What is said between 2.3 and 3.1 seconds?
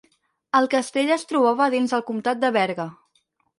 de Berga.